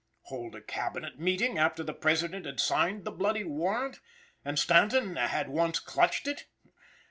Hold 0.23 0.55
a 0.55 0.61
Cabinet 0.63 1.19
meeting 1.19 1.59
after 1.59 1.83
the 1.83 1.93
President 1.93 2.47
had 2.47 2.59
signed 2.59 3.05
the 3.05 3.11
bloody 3.11 3.43
warrant, 3.43 3.99
and 4.43 4.57
Stanton 4.57 5.15
had 5.15 5.47
once 5.47 5.77
clutched 5.79 6.27
it! 6.27 6.47